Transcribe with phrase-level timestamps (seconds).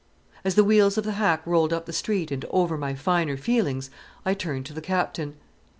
[0.43, 3.91] As the wheels of the hack rolled up the street and over my finer feelings,
[4.25, 5.35] I turned to the Captain.